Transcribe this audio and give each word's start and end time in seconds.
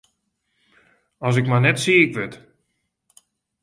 As 1.27 1.35
ik 1.39 1.49
mar 1.49 1.63
net 1.63 1.77
siik 1.83 2.11
wurd! 2.15 2.33